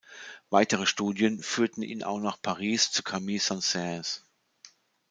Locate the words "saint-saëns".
3.39-4.23